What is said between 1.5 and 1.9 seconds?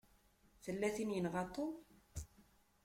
Tom.